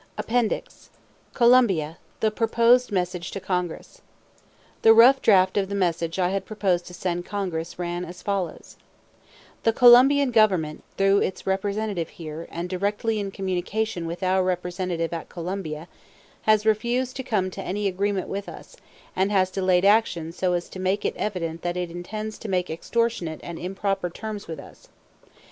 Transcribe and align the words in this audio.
APPENDIX 0.17 0.89
COLOMBIA: 1.35 1.99
THE 2.21 2.31
PROPOSED 2.31 2.91
MESSAGE 2.91 3.29
TO 3.29 3.39
CONGRESS 3.39 4.01
The 4.81 4.95
rough 4.95 5.21
draft 5.21 5.57
of 5.57 5.69
the 5.69 5.75
message 5.75 6.17
I 6.17 6.29
had 6.29 6.43
proposed 6.43 6.87
to 6.87 6.93
send 6.95 7.27
Congress 7.27 7.77
ran 7.77 8.03
as 8.03 8.23
follows: 8.23 8.77
"The 9.61 9.71
Colombian 9.71 10.31
Government, 10.31 10.83
through 10.97 11.19
its 11.19 11.45
representative 11.45 12.09
here, 12.09 12.47
and 12.49 12.67
directly 12.67 13.19
in 13.19 13.29
communication 13.29 14.07
with 14.07 14.23
our 14.23 14.43
representative 14.43 15.13
at 15.13 15.29
Colombia, 15.29 15.87
has 16.49 16.65
refused 16.65 17.15
to 17.17 17.21
come 17.23 17.51
to 17.51 17.61
any 17.61 17.87
agreement 17.87 18.27
with 18.27 18.49
us, 18.49 18.75
and 19.15 19.31
has 19.31 19.51
delayed 19.51 19.85
action 19.85 20.31
so 20.31 20.53
as 20.53 20.67
to 20.69 20.79
make 20.79 21.05
it 21.05 21.15
evident 21.15 21.61
that 21.61 21.77
it 21.77 21.91
intends 21.91 22.39
to 22.39 22.49
make 22.49 22.71
extortionate 22.71 23.39
and 23.43 23.59
improper 23.59 24.09
terms 24.09 24.47
with 24.47 24.59
us. 24.59 24.87